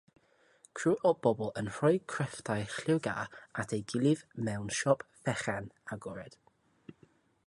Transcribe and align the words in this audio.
Criw 0.77 0.95
o 1.09 1.09
bobl 1.25 1.51
yn 1.61 1.67
rhoi 1.75 1.91
crefftau 2.13 2.63
lliwgar 2.77 3.37
at 3.65 3.75
ei 3.77 3.83
gilydd 3.93 4.23
mewn 4.49 4.75
siop 4.79 5.05
fechan, 5.27 5.71
agored. 5.97 6.39